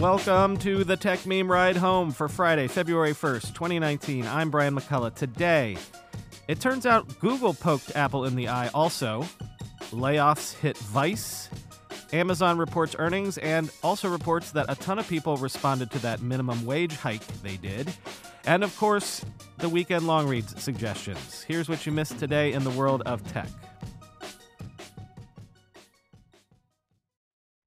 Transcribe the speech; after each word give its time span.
Welcome 0.00 0.56
to 0.60 0.82
the 0.82 0.96
Techmeme 0.96 1.50
Ride 1.50 1.76
Home 1.76 2.10
for 2.10 2.26
Friday, 2.26 2.68
February 2.68 3.12
1st, 3.12 3.52
2019. 3.52 4.26
I'm 4.26 4.50
Brian 4.50 4.74
McCullough. 4.74 5.14
Today, 5.14 5.76
it 6.48 6.58
turns 6.58 6.86
out 6.86 7.20
Google 7.20 7.52
poked 7.52 7.94
Apple 7.94 8.24
in 8.24 8.34
the 8.34 8.48
eye 8.48 8.68
also. 8.68 9.26
Layoffs 9.90 10.54
hit 10.54 10.78
Vice. 10.78 11.50
Amazon 12.14 12.56
reports 12.56 12.96
earnings 12.98 13.36
and 13.36 13.70
also 13.82 14.08
reports 14.08 14.52
that 14.52 14.64
a 14.70 14.74
ton 14.76 14.98
of 14.98 15.06
people 15.06 15.36
responded 15.36 15.90
to 15.90 15.98
that 15.98 16.22
minimum 16.22 16.64
wage 16.64 16.96
hike 16.96 17.26
they 17.42 17.58
did. 17.58 17.92
And 18.46 18.64
of 18.64 18.74
course, 18.78 19.22
the 19.58 19.68
weekend 19.68 20.06
long 20.06 20.26
reads 20.26 20.62
suggestions. 20.62 21.42
Here's 21.42 21.68
what 21.68 21.84
you 21.84 21.92
missed 21.92 22.18
today 22.18 22.54
in 22.54 22.64
the 22.64 22.70
world 22.70 23.02
of 23.04 23.22
tech. 23.34 23.50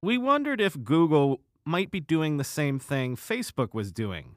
We 0.02 0.18
wondered 0.18 0.60
if 0.60 0.82
Google 0.82 1.40
might 1.64 1.90
be 1.90 2.00
doing 2.00 2.36
the 2.36 2.44
same 2.44 2.78
thing 2.78 3.16
Facebook 3.16 3.74
was 3.74 3.92
doing. 3.92 4.36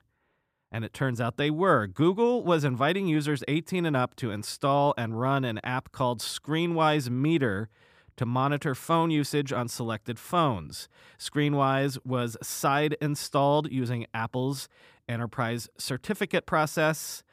And 0.71 0.83
it 0.83 0.93
turns 0.93 1.21
out 1.21 1.37
they 1.37 1.49
were. 1.49 1.87
Google 1.87 2.43
was 2.43 2.63
inviting 2.63 3.07
users 3.07 3.43
18 3.47 3.85
and 3.85 3.95
up 3.95 4.15
to 4.17 4.31
install 4.31 4.93
and 4.97 5.19
run 5.19 5.45
an 5.45 5.59
app 5.63 5.91
called 5.91 6.19
ScreenWise 6.19 7.09
Meter 7.09 7.69
to 8.17 8.25
monitor 8.25 8.75
phone 8.75 9.11
usage 9.11 9.53
on 9.53 9.67
selected 9.67 10.19
phones. 10.19 10.89
ScreenWise 11.17 11.97
was 12.05 12.35
side 12.41 12.97
installed 12.99 13.71
using 13.71 14.05
Apple's 14.13 14.67
enterprise 15.07 15.69
certificate 15.77 16.45
process. 16.45 17.23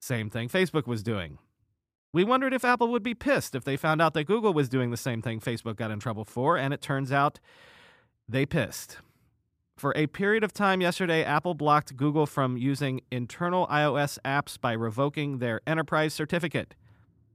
Same 0.00 0.30
thing 0.30 0.48
Facebook 0.48 0.86
was 0.86 1.02
doing. 1.02 1.38
We 2.14 2.24
wondered 2.24 2.52
if 2.52 2.64
Apple 2.64 2.88
would 2.88 3.02
be 3.02 3.14
pissed 3.14 3.54
if 3.54 3.64
they 3.64 3.76
found 3.76 4.02
out 4.02 4.14
that 4.14 4.24
Google 4.24 4.52
was 4.52 4.68
doing 4.68 4.90
the 4.90 4.96
same 4.96 5.22
thing 5.22 5.40
Facebook 5.40 5.76
got 5.76 5.90
in 5.90 5.98
trouble 5.98 6.24
for, 6.24 6.56
and 6.56 6.72
it 6.72 6.82
turns 6.82 7.10
out 7.10 7.40
they 8.28 8.46
pissed. 8.46 8.98
For 9.76 9.92
a 9.96 10.06
period 10.06 10.44
of 10.44 10.52
time 10.52 10.80
yesterday, 10.80 11.24
Apple 11.24 11.54
blocked 11.54 11.96
Google 11.96 12.26
from 12.26 12.56
using 12.56 13.00
internal 13.10 13.66
iOS 13.66 14.18
apps 14.24 14.60
by 14.60 14.72
revoking 14.72 15.38
their 15.38 15.60
enterprise 15.66 16.14
certificate. 16.14 16.74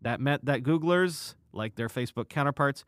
That 0.01 0.21
meant 0.21 0.45
that 0.45 0.63
Googlers, 0.63 1.35
like 1.51 1.75
their 1.75 1.89
Facebook 1.89 2.29
counterparts, 2.29 2.85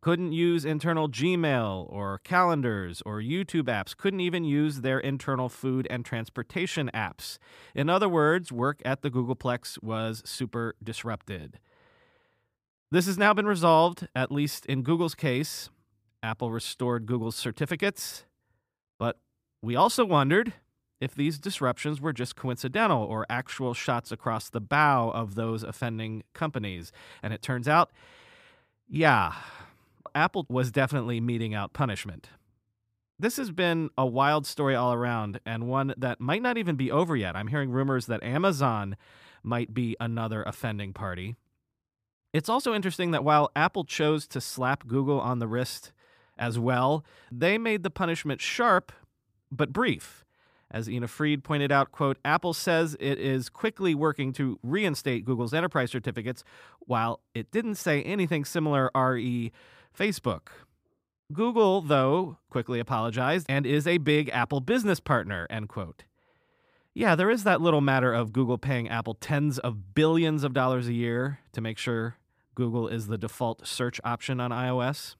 couldn't 0.00 0.32
use 0.32 0.64
internal 0.64 1.08
Gmail 1.08 1.86
or 1.92 2.20
calendars 2.24 3.02
or 3.04 3.20
YouTube 3.20 3.64
apps, 3.64 3.96
couldn't 3.96 4.20
even 4.20 4.44
use 4.44 4.80
their 4.80 4.98
internal 4.98 5.48
food 5.48 5.86
and 5.90 6.04
transportation 6.04 6.90
apps. 6.94 7.38
In 7.74 7.90
other 7.90 8.08
words, 8.08 8.50
work 8.50 8.80
at 8.84 9.02
the 9.02 9.10
Googleplex 9.10 9.82
was 9.82 10.22
super 10.24 10.74
disrupted. 10.82 11.58
This 12.90 13.06
has 13.06 13.18
now 13.18 13.34
been 13.34 13.46
resolved, 13.46 14.08
at 14.16 14.32
least 14.32 14.66
in 14.66 14.82
Google's 14.82 15.14
case. 15.14 15.70
Apple 16.22 16.50
restored 16.50 17.06
Google's 17.06 17.36
certificates, 17.36 18.24
but 19.00 19.18
we 19.62 19.74
also 19.74 20.04
wondered 20.04 20.52
if 21.00 21.14
these 21.14 21.38
disruptions 21.38 22.02
were 22.02 22.12
just 22.12 22.36
coincidental 22.36 23.02
or 23.02 23.24
actual 23.30 23.72
shots 23.72 24.12
across 24.12 24.50
the 24.50 24.60
bow 24.60 25.08
of 25.08 25.34
those 25.36 25.62
offending 25.62 26.22
companies. 26.34 26.92
And 27.22 27.32
it 27.32 27.40
turns 27.40 27.66
out, 27.66 27.90
yeah, 28.86 29.32
Apple 30.14 30.44
was 30.50 30.70
definitely 30.70 31.18
meting 31.18 31.54
out 31.54 31.72
punishment. 31.72 32.28
This 33.18 33.38
has 33.38 33.50
been 33.50 33.88
a 33.96 34.04
wild 34.04 34.46
story 34.46 34.74
all 34.74 34.92
around, 34.92 35.40
and 35.46 35.66
one 35.66 35.94
that 35.96 36.20
might 36.20 36.42
not 36.42 36.58
even 36.58 36.76
be 36.76 36.90
over 36.90 37.16
yet. 37.16 37.36
I'm 37.36 37.48
hearing 37.48 37.70
rumors 37.70 38.04
that 38.06 38.22
Amazon 38.22 38.96
might 39.42 39.72
be 39.72 39.96
another 39.98 40.42
offending 40.42 40.92
party. 40.92 41.36
It's 42.34 42.50
also 42.50 42.74
interesting 42.74 43.12
that 43.12 43.24
while 43.24 43.50
Apple 43.56 43.84
chose 43.84 44.26
to 44.28 44.42
slap 44.42 44.86
Google 44.86 45.20
on 45.20 45.38
the 45.38 45.48
wrist 45.48 45.92
as 46.40 46.58
well, 46.58 47.04
they 47.30 47.58
made 47.58 47.84
the 47.84 47.90
punishment 47.90 48.40
sharp 48.40 48.90
but 49.52 49.72
brief. 49.72 50.24
As 50.72 50.88
Ina 50.88 51.08
Fried 51.08 51.42
pointed 51.42 51.72
out, 51.72 51.90
quote, 51.90 52.18
Apple 52.24 52.54
says 52.54 52.96
it 53.00 53.18
is 53.18 53.48
quickly 53.48 53.94
working 53.94 54.32
to 54.34 54.58
reinstate 54.62 55.24
Google's 55.24 55.52
enterprise 55.52 55.90
certificates, 55.90 56.44
while 56.80 57.20
it 57.34 57.50
didn't 57.50 57.74
say 57.74 58.02
anything 58.02 58.44
similar 58.44 58.90
re 58.94 59.52
Facebook. 59.96 60.48
Google, 61.32 61.80
though, 61.80 62.38
quickly 62.50 62.80
apologized 62.80 63.46
and 63.48 63.66
is 63.66 63.86
a 63.86 63.98
big 63.98 64.30
Apple 64.30 64.60
business 64.60 65.00
partner, 65.00 65.46
end 65.50 65.68
quote. 65.68 66.04
Yeah, 66.94 67.14
there 67.14 67.30
is 67.30 67.44
that 67.44 67.60
little 67.60 67.80
matter 67.80 68.12
of 68.12 68.32
Google 68.32 68.58
paying 68.58 68.88
Apple 68.88 69.14
tens 69.14 69.58
of 69.58 69.94
billions 69.94 70.42
of 70.42 70.52
dollars 70.52 70.88
a 70.88 70.92
year 70.92 71.38
to 71.52 71.60
make 71.60 71.78
sure 71.78 72.16
Google 72.56 72.88
is 72.88 73.06
the 73.06 73.18
default 73.18 73.66
search 73.66 74.00
option 74.04 74.40
on 74.40 74.50
iOS. 74.50 75.14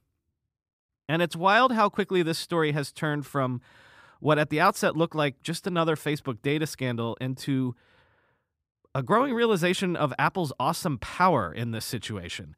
And 1.10 1.22
it's 1.22 1.34
wild 1.34 1.72
how 1.72 1.88
quickly 1.88 2.22
this 2.22 2.38
story 2.38 2.70
has 2.70 2.92
turned 2.92 3.26
from 3.26 3.60
what 4.20 4.38
at 4.38 4.48
the 4.48 4.60
outset 4.60 4.96
looked 4.96 5.16
like 5.16 5.42
just 5.42 5.66
another 5.66 5.96
Facebook 5.96 6.40
data 6.40 6.68
scandal 6.68 7.16
into 7.20 7.74
a 8.94 9.02
growing 9.02 9.34
realization 9.34 9.96
of 9.96 10.14
Apple's 10.20 10.52
awesome 10.60 10.98
power 10.98 11.52
in 11.52 11.72
this 11.72 11.84
situation. 11.84 12.54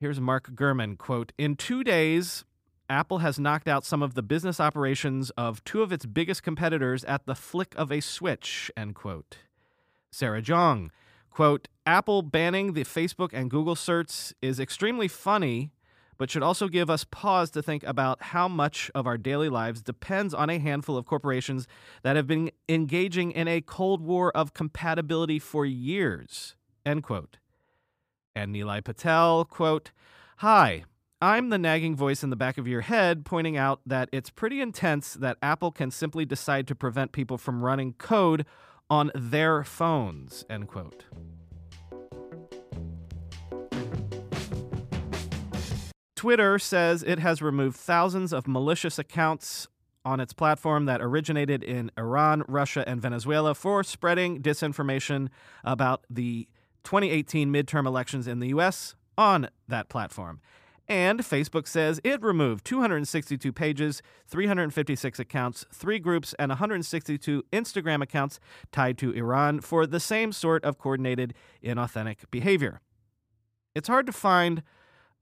Here's 0.00 0.18
Mark 0.18 0.54
Gurman 0.54 0.96
quote, 0.96 1.32
"In 1.36 1.54
2 1.54 1.84
days, 1.84 2.46
Apple 2.88 3.18
has 3.18 3.38
knocked 3.38 3.68
out 3.68 3.84
some 3.84 4.02
of 4.02 4.14
the 4.14 4.22
business 4.22 4.58
operations 4.58 5.28
of 5.36 5.62
two 5.64 5.82
of 5.82 5.92
its 5.92 6.06
biggest 6.06 6.42
competitors 6.42 7.04
at 7.04 7.26
the 7.26 7.34
flick 7.34 7.74
of 7.76 7.92
a 7.92 8.00
switch." 8.00 8.70
End 8.74 8.94
quote. 8.94 9.40
Sarah 10.10 10.40
Jeong, 10.40 10.88
quote, 11.28 11.68
"Apple 11.84 12.22
banning 12.22 12.72
the 12.72 12.84
Facebook 12.84 13.34
and 13.34 13.50
Google 13.50 13.74
certs 13.74 14.32
is 14.40 14.58
extremely 14.58 15.08
funny 15.08 15.72
but 16.18 16.30
should 16.30 16.42
also 16.42 16.68
give 16.68 16.88
us 16.88 17.04
pause 17.04 17.50
to 17.50 17.62
think 17.62 17.82
about 17.84 18.22
how 18.22 18.48
much 18.48 18.90
of 18.94 19.06
our 19.06 19.18
daily 19.18 19.48
lives 19.48 19.82
depends 19.82 20.34
on 20.34 20.50
a 20.50 20.58
handful 20.58 20.96
of 20.96 21.06
corporations 21.06 21.66
that 22.02 22.16
have 22.16 22.26
been 22.26 22.50
engaging 22.68 23.32
in 23.32 23.48
a 23.48 23.60
cold 23.60 24.00
war 24.00 24.30
of 24.36 24.54
compatibility 24.54 25.38
for 25.38 25.64
years. 25.64 26.56
End 26.84 27.02
quote. 27.02 27.38
And 28.34 28.54
Nilay 28.54 28.84
Patel, 28.84 29.44
quote, 29.44 29.92
Hi, 30.38 30.84
I'm 31.20 31.48
the 31.48 31.58
nagging 31.58 31.96
voice 31.96 32.22
in 32.22 32.28
the 32.28 32.36
back 32.36 32.58
of 32.58 32.68
your 32.68 32.82
head 32.82 33.24
pointing 33.24 33.56
out 33.56 33.80
that 33.86 34.10
it's 34.12 34.28
pretty 34.28 34.60
intense 34.60 35.14
that 35.14 35.38
Apple 35.40 35.72
can 35.72 35.90
simply 35.90 36.26
decide 36.26 36.68
to 36.68 36.74
prevent 36.74 37.12
people 37.12 37.38
from 37.38 37.64
running 37.64 37.94
code 37.94 38.44
on 38.90 39.10
their 39.14 39.64
phones, 39.64 40.44
end 40.50 40.68
quote. 40.68 41.04
Twitter 46.16 46.58
says 46.58 47.02
it 47.02 47.18
has 47.18 47.42
removed 47.42 47.76
thousands 47.76 48.32
of 48.32 48.48
malicious 48.48 48.98
accounts 48.98 49.68
on 50.02 50.18
its 50.18 50.32
platform 50.32 50.86
that 50.86 51.02
originated 51.02 51.62
in 51.62 51.90
Iran, 51.98 52.42
Russia, 52.48 52.82
and 52.88 53.02
Venezuela 53.02 53.54
for 53.54 53.84
spreading 53.84 54.40
disinformation 54.40 55.28
about 55.62 56.04
the 56.08 56.48
2018 56.84 57.52
midterm 57.52 57.86
elections 57.86 58.26
in 58.26 58.38
the 58.38 58.48
U.S. 58.48 58.94
on 59.18 59.48
that 59.68 59.88
platform. 59.90 60.40
And 60.88 61.20
Facebook 61.20 61.66
says 61.66 62.00
it 62.04 62.22
removed 62.22 62.64
262 62.64 63.52
pages, 63.52 64.00
356 64.28 65.18
accounts, 65.18 65.66
three 65.74 65.98
groups, 65.98 66.32
and 66.38 66.50
162 66.50 67.42
Instagram 67.52 68.02
accounts 68.02 68.38
tied 68.70 68.96
to 68.98 69.10
Iran 69.12 69.60
for 69.60 69.86
the 69.86 70.00
same 70.00 70.30
sort 70.32 70.64
of 70.64 70.78
coordinated, 70.78 71.34
inauthentic 71.62 72.18
behavior. 72.30 72.80
It's 73.74 73.88
hard 73.88 74.06
to 74.06 74.12
find 74.12 74.62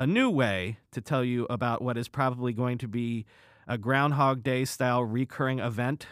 a 0.00 0.06
new 0.06 0.28
way 0.28 0.78
to 0.92 1.00
tell 1.00 1.24
you 1.24 1.46
about 1.48 1.82
what 1.82 1.96
is 1.96 2.08
probably 2.08 2.52
going 2.52 2.78
to 2.78 2.88
be 2.88 3.24
a 3.66 3.78
Groundhog 3.78 4.42
Day 4.42 4.64
style 4.64 5.04
recurring 5.04 5.58
event, 5.58 6.06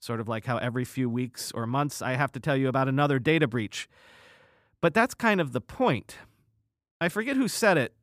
sort 0.00 0.20
of 0.20 0.28
like 0.28 0.46
how 0.46 0.58
every 0.58 0.84
few 0.84 1.10
weeks 1.10 1.52
or 1.52 1.66
months 1.66 2.00
I 2.00 2.12
have 2.12 2.32
to 2.32 2.40
tell 2.40 2.56
you 2.56 2.68
about 2.68 2.88
another 2.88 3.18
data 3.18 3.48
breach. 3.48 3.88
But 4.80 4.94
that's 4.94 5.14
kind 5.14 5.40
of 5.40 5.52
the 5.52 5.60
point. 5.60 6.16
I 7.00 7.08
forget 7.08 7.36
who 7.36 7.48
said 7.48 7.76
it. 7.76 7.94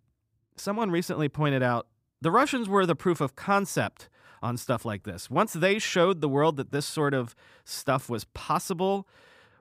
Someone 0.58 0.92
recently 0.92 1.30
pointed 1.30 1.64
out 1.64 1.88
the 2.22 2.32
Russians 2.32 2.68
were 2.68 2.86
the 2.86 2.96
proof 2.96 3.22
of 3.22 3.36
concept 3.36 4.10
on 4.42 4.58
stuff 4.58 4.86
like 4.86 5.04
this. 5.04 5.30
Once 5.30 5.54
they 5.54 5.80
showed 5.80 6.22
the 6.22 6.30
world 6.30 6.58
that 6.58 6.72
this 6.72 6.86
sort 6.86 7.14
of 7.14 7.36
stuff 7.64 8.10
was 8.10 8.26
possible, 8.26 9.08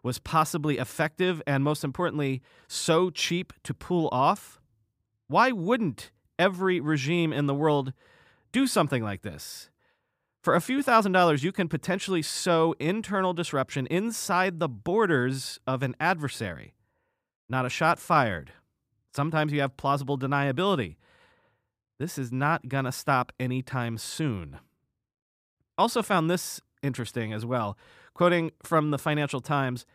was 0.03 0.19
possibly 0.19 0.79
effective, 0.79 1.41
and 1.47 1.65
most 1.65 1.85
importantly, 1.85 2.43
so 2.69 3.11
cheap 3.11 3.53
to 3.63 3.73
pull 3.73 4.09
off, 4.13 4.61
why 5.29 5.51
wouldn't 5.53 6.11
every 6.39 6.81
regime 6.81 7.33
in 7.33 7.47
the 7.47 7.55
world 7.55 7.93
do 8.53 8.67
something 8.67 9.03
like 9.03 9.23
this. 9.23 9.71
For 10.43 10.55
a 10.55 10.61
few 10.61 10.83
thousand 10.83 11.13
dollars, 11.13 11.43
you 11.43 11.53
can 11.53 11.69
potentially 11.69 12.23
sow 12.23 12.75
internal 12.79 13.33
disruption 13.33 13.87
inside 13.87 14.61
the 14.61 14.69
borders 14.69 15.59
of 15.67 15.83
an 15.83 15.97
adversary. 15.99 16.75
Not 17.49 17.67
a 17.67 17.71
shot 17.71 17.99
fired. 17.99 18.53
Sometimes 19.15 19.53
you 19.53 19.61
have 19.61 19.77
plausible 19.77 20.19
deniability. 20.19 20.97
This 21.99 22.19
is 22.19 22.31
not 22.31 22.69
going 22.69 22.85
to 22.85 22.93
stop 22.93 23.33
anytime 23.41 23.97
soon. 23.97 24.59
Also, 25.79 26.03
found 26.03 26.31
this 26.31 26.61
interesting 26.83 27.33
as 27.33 27.47
well. 27.47 27.77
Quoting 28.13 28.53
from 28.63 28.91
the 28.91 28.99
Financial 28.99 29.41
Times, 29.41 29.87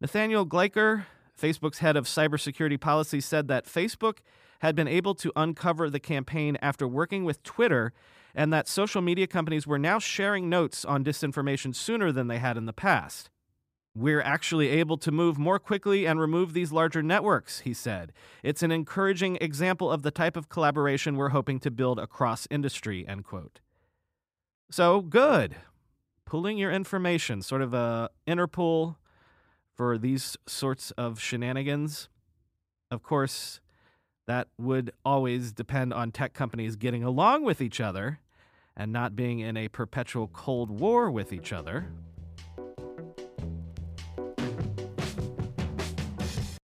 Nathaniel 0.00 0.46
Gleicher, 0.46 1.04
Facebook's 1.40 1.78
head 1.78 1.96
of 1.96 2.06
cybersecurity 2.06 2.80
policy, 2.80 3.20
said 3.20 3.48
that 3.48 3.66
Facebook 3.66 4.18
had 4.64 4.74
been 4.74 4.88
able 4.88 5.14
to 5.14 5.30
uncover 5.36 5.90
the 5.90 6.00
campaign 6.00 6.56
after 6.62 6.88
working 6.88 7.22
with 7.22 7.42
Twitter 7.42 7.92
and 8.34 8.50
that 8.50 8.66
social 8.66 9.02
media 9.02 9.26
companies 9.26 9.66
were 9.66 9.78
now 9.78 9.98
sharing 9.98 10.48
notes 10.48 10.86
on 10.86 11.04
disinformation 11.04 11.74
sooner 11.74 12.10
than 12.10 12.28
they 12.28 12.38
had 12.38 12.56
in 12.56 12.64
the 12.64 12.72
past. 12.72 13.28
We're 13.94 14.22
actually 14.22 14.70
able 14.70 14.96
to 14.96 15.12
move 15.12 15.36
more 15.36 15.58
quickly 15.58 16.06
and 16.06 16.18
remove 16.18 16.54
these 16.54 16.72
larger 16.72 17.02
networks, 17.02 17.60
he 17.60 17.74
said. 17.74 18.10
It's 18.42 18.62
an 18.62 18.72
encouraging 18.72 19.36
example 19.38 19.92
of 19.92 20.00
the 20.00 20.10
type 20.10 20.34
of 20.34 20.48
collaboration 20.48 21.16
we're 21.16 21.28
hoping 21.28 21.60
to 21.60 21.70
build 21.70 21.98
across 21.98 22.48
industry, 22.50 23.06
end 23.06 23.26
quote. 23.26 23.60
So, 24.70 25.02
good. 25.02 25.56
Pulling 26.24 26.56
your 26.56 26.72
information, 26.72 27.42
sort 27.42 27.60
of 27.60 27.74
a 27.74 28.08
Interpol 28.26 28.96
for 29.74 29.98
these 29.98 30.38
sorts 30.46 30.90
of 30.92 31.20
shenanigans. 31.20 32.08
Of 32.90 33.02
course, 33.02 33.60
that 34.26 34.48
would 34.58 34.92
always 35.04 35.52
depend 35.52 35.92
on 35.92 36.10
tech 36.10 36.34
companies 36.34 36.76
getting 36.76 37.02
along 37.02 37.44
with 37.44 37.60
each 37.60 37.80
other 37.80 38.20
and 38.76 38.92
not 38.92 39.14
being 39.14 39.40
in 39.40 39.56
a 39.56 39.68
perpetual 39.68 40.28
Cold 40.28 40.70
War 40.70 41.10
with 41.10 41.32
each 41.32 41.52
other. 41.52 41.86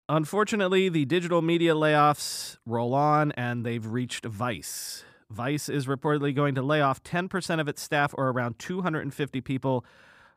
Unfortunately, 0.09 0.91
the 0.91 1.07
digital 1.07 1.41
media 1.41 1.75
layoffs 1.75 2.59
roll 2.67 2.93
on 2.93 3.33
and 3.33 3.65
they've 3.65 3.87
reached 3.87 4.27
Vice. 4.27 5.03
Vice 5.31 5.69
is 5.69 5.87
reportedly 5.87 6.35
going 6.35 6.55
to 6.55 6.63
lay 6.63 6.83
off 6.83 7.03
10% 7.03 7.59
of 7.59 7.69
its 7.69 7.83
staff, 7.83 8.15
or 8.17 8.29
around 8.29 8.59
250 8.59 9.41
people, 9.41 9.85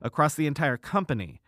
across 0.02 0.36
the 0.36 0.48
entire 0.48 0.78
company. 0.78 1.42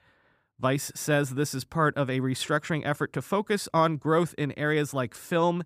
Vice 0.60 0.92
says 0.94 1.32
this 1.32 1.54
is 1.54 1.64
part 1.64 1.96
of 1.96 2.10
a 2.10 2.20
restructuring 2.20 2.86
effort 2.86 3.14
to 3.14 3.22
focus 3.22 3.70
on 3.74 3.98
growth 3.98 4.36
in 4.38 4.58
areas 4.58 4.94
like 4.94 5.16
film, 5.16 5.64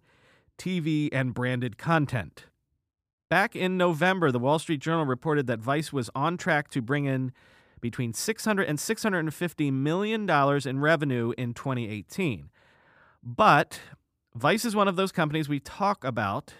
TV, 0.57 1.09
and 1.11 1.33
branded 1.33 1.77
content. 1.77 2.45
Back 3.29 3.55
in 3.55 3.77
November, 3.77 4.31
the 4.31 4.37
Wall 4.37 4.59
Street 4.59 4.79
Journal 4.79 5.05
reported 5.05 5.47
that 5.47 5.59
Vice 5.59 5.91
was 5.91 6.11
on 6.13 6.37
track 6.37 6.69
to 6.69 6.81
bring 6.81 7.05
in 7.05 7.31
between 7.81 8.13
600 8.13 8.63
and 8.63 8.79
650 8.79 9.71
million 9.71 10.25
dollars 10.25 10.65
in 10.65 10.79
revenue 10.79 11.33
in 11.37 11.53
2018. 11.53 12.49
But 13.23 13.79
Vice 14.35 14.65
is 14.65 14.75
one 14.75 14.87
of 14.87 14.95
those 14.95 15.11
companies 15.11 15.49
we 15.49 15.59
talk 15.59 16.03
about 16.03 16.53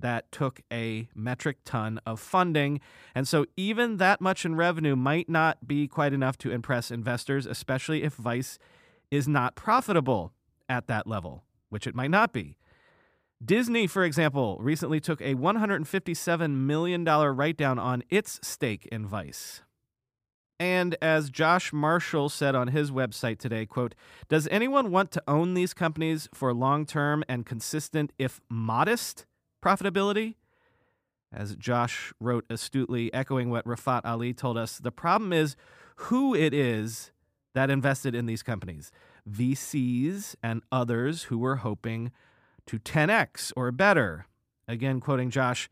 that 0.00 0.30
took 0.32 0.60
a 0.72 1.08
metric 1.14 1.58
ton 1.64 2.00
of 2.04 2.20
funding. 2.20 2.80
And 3.14 3.26
so 3.26 3.46
even 3.56 3.96
that 3.98 4.20
much 4.20 4.44
in 4.44 4.54
revenue 4.54 4.96
might 4.96 5.28
not 5.28 5.66
be 5.66 5.88
quite 5.88 6.12
enough 6.12 6.36
to 6.38 6.50
impress 6.50 6.90
investors, 6.90 7.46
especially 7.46 8.02
if 8.02 8.14
Vice 8.14 8.58
is 9.10 9.26
not 9.26 9.54
profitable 9.54 10.32
at 10.68 10.86
that 10.86 11.06
level, 11.06 11.44
which 11.68 11.86
it 11.86 11.94
might 11.94 12.10
not 12.10 12.32
be. 12.32 12.56
Disney, 13.42 13.86
for 13.86 14.04
example, 14.04 14.58
recently 14.60 15.00
took 15.00 15.20
a 15.22 15.34
$157 15.34 16.50
million 16.50 17.04
write 17.04 17.56
down 17.56 17.78
on 17.78 18.02
its 18.10 18.38
stake 18.42 18.86
in 18.92 19.06
Vice. 19.06 19.62
And 20.58 20.94
as 21.00 21.30
Josh 21.30 21.72
Marshall 21.72 22.28
said 22.28 22.54
on 22.54 22.68
his 22.68 22.90
website 22.90 23.38
today, 23.38 23.64
quote, 23.64 23.94
"Does 24.28 24.46
anyone 24.48 24.90
want 24.90 25.10
to 25.12 25.22
own 25.26 25.54
these 25.54 25.72
companies 25.72 26.28
for 26.34 26.52
long-term 26.52 27.24
and 27.30 27.46
consistent 27.46 28.12
if 28.18 28.42
modest 28.50 29.24
profitability?" 29.60 30.34
As 31.32 31.54
Josh 31.54 32.12
wrote 32.18 32.44
astutely, 32.50 33.12
echoing 33.14 33.50
what 33.50 33.64
Rafat 33.64 34.02
Ali 34.04 34.34
told 34.34 34.58
us, 34.58 34.78
the 34.78 34.90
problem 34.90 35.32
is 35.32 35.54
who 35.96 36.34
it 36.34 36.52
is 36.52 37.12
that 37.54 37.70
invested 37.70 38.14
in 38.14 38.26
these 38.26 38.42
companies. 38.42 38.90
VCs 39.28 40.34
and 40.42 40.62
others 40.72 41.24
who 41.24 41.38
were 41.38 41.56
hoping 41.56 42.10
to 42.66 42.78
10x 42.78 43.52
or 43.56 43.70
better. 43.70 44.26
Again, 44.66 45.00
quoting 45.00 45.30
Josh, 45.30 45.68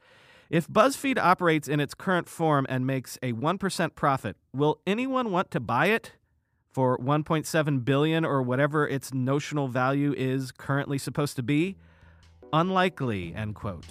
if 0.50 0.68
BuzzFeed 0.68 1.18
operates 1.18 1.68
in 1.68 1.80
its 1.80 1.94
current 1.94 2.28
form 2.28 2.66
and 2.68 2.86
makes 2.86 3.18
a 3.22 3.32
1% 3.32 3.94
profit, 3.94 4.36
will 4.52 4.80
anyone 4.86 5.30
want 5.30 5.50
to 5.50 5.60
buy 5.60 5.86
it 5.86 6.12
for 6.70 6.96
1.7 6.98 7.84
billion 7.84 8.24
or 8.24 8.42
whatever 8.42 8.86
its 8.86 9.12
notional 9.12 9.68
value 9.68 10.14
is 10.16 10.52
currently 10.52 10.98
supposed 10.98 11.36
to 11.36 11.42
be? 11.42 11.76
Unlikely, 12.52 13.34
end 13.34 13.54
quote. 13.54 13.86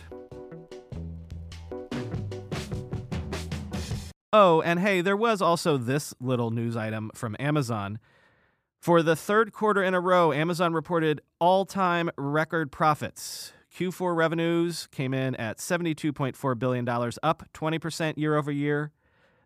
Oh, 4.33 4.61
and 4.61 4.79
hey, 4.79 5.01
there 5.01 5.17
was 5.17 5.41
also 5.41 5.77
this 5.77 6.13
little 6.19 6.51
news 6.51 6.75
item 6.75 7.11
from 7.15 7.35
Amazon. 7.39 7.99
For 8.79 9.01
the 9.01 9.15
third 9.15 9.53
quarter 9.53 9.81
in 9.81 9.93
a 9.93 9.99
row, 9.99 10.31
Amazon 10.31 10.73
reported 10.73 11.21
all 11.39 11.65
time 11.65 12.09
record 12.17 12.71
profits. 12.71 13.53
Q4 13.75 14.15
revenues 14.15 14.87
came 14.91 15.13
in 15.13 15.35
at 15.35 15.59
$72.4 15.59 16.59
billion, 16.59 16.87
up 17.23 17.43
20% 17.53 18.17
year 18.17 18.35
over 18.35 18.51
year. 18.51 18.91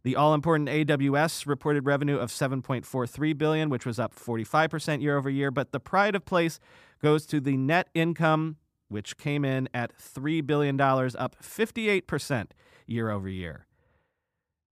The 0.03 0.15
all 0.15 0.33
important 0.33 0.69
AWS 0.69 1.45
reported 1.45 1.85
revenue 1.85 2.17
of 2.17 2.31
7.43 2.31 3.37
billion, 3.37 3.69
which 3.69 3.85
was 3.85 3.99
up 3.99 4.15
45% 4.15 5.01
year 5.01 5.17
over 5.17 5.29
year, 5.29 5.51
but 5.51 5.71
the 5.71 5.79
pride 5.79 6.15
of 6.15 6.25
place 6.25 6.59
goes 7.01 7.25
to 7.27 7.39
the 7.39 7.57
net 7.57 7.89
income, 7.93 8.57
which 8.91 9.17
came 9.17 9.45
in 9.45 9.69
at 9.73 9.97
$3 9.97 10.45
billion, 10.45 10.79
up 10.79 11.35
58% 11.41 12.47
year 12.85 13.09
over 13.09 13.29
year. 13.29 13.65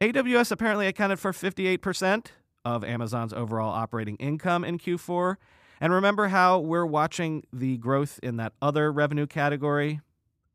AWS 0.01 0.51
apparently 0.51 0.87
accounted 0.87 1.19
for 1.19 1.31
58% 1.31 2.27
of 2.65 2.83
Amazon's 2.83 3.31
overall 3.31 3.71
operating 3.71 4.17
income 4.17 4.65
in 4.65 4.77
Q4. 4.77 5.37
And 5.79 5.93
remember 5.93 6.27
how 6.27 6.59
we're 6.59 6.85
watching 6.85 7.43
the 7.53 7.77
growth 7.77 8.19
in 8.21 8.35
that 8.37 8.53
other 8.61 8.91
revenue 8.91 9.25
category? 9.25 10.01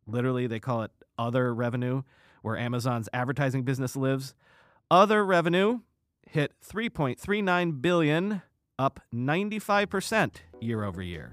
Literally, 0.07 0.47
they 0.47 0.61
call 0.61 0.83
it 0.83 0.91
other 1.19 1.55
revenue, 1.55 2.03
where 2.43 2.59
Amazon's 2.59 3.09
advertising 3.15 3.63
business 3.63 3.97
lives. 3.97 4.35
Other 4.91 5.25
revenue 5.25 5.81
hit 6.29 6.53
3.39 6.63 7.81
billion, 7.81 8.43
up 8.79 9.01
95% 9.15 10.35
year 10.61 10.85
over 10.85 11.01
year. 11.01 11.33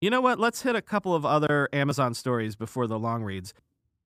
You 0.00 0.10
know 0.10 0.20
what? 0.20 0.38
Let's 0.38 0.62
hit 0.62 0.76
a 0.76 0.82
couple 0.82 1.14
of 1.14 1.24
other 1.24 1.70
Amazon 1.72 2.12
stories 2.12 2.54
before 2.54 2.86
the 2.86 2.98
long 2.98 3.22
reads. 3.22 3.54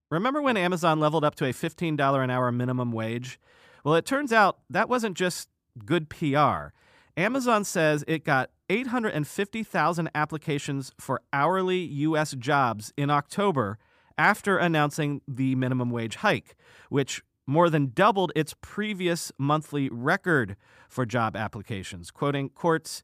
Remember 0.08 0.40
when 0.40 0.56
Amazon 0.56 1.00
leveled 1.00 1.24
up 1.24 1.34
to 1.36 1.46
a 1.46 1.52
$15 1.52 2.22
an 2.22 2.30
hour 2.30 2.52
minimum 2.52 2.92
wage? 2.92 3.40
Well, 3.84 3.96
it 3.96 4.06
turns 4.06 4.32
out 4.32 4.58
that 4.70 4.88
wasn't 4.88 5.16
just 5.16 5.48
good 5.84 6.08
PR. 6.08 6.68
Amazon 7.16 7.64
says 7.64 8.04
it 8.06 8.24
got 8.24 8.50
850,000 8.68 10.10
applications 10.14 10.92
for 10.98 11.22
hourly 11.32 11.78
U.S. 11.78 12.32
jobs 12.38 12.92
in 12.96 13.10
October 13.10 13.78
after 14.16 14.58
announcing 14.58 15.22
the 15.26 15.56
minimum 15.56 15.90
wage 15.90 16.16
hike, 16.16 16.54
which 16.88 17.22
more 17.46 17.68
than 17.68 17.90
doubled 17.92 18.30
its 18.36 18.54
previous 18.60 19.32
monthly 19.38 19.88
record 19.90 20.56
for 20.88 21.04
job 21.04 21.34
applications. 21.34 22.12
Quoting 22.12 22.50
Quartz, 22.50 23.02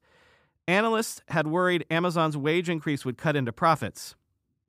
Analysts 0.69 1.23
had 1.29 1.47
worried 1.47 1.87
Amazon's 1.91 2.37
wage 2.37 2.69
increase 2.69 3.05
would 3.05 3.17
cut 3.17 3.37
into 3.37 3.53
profits. 3.53 4.17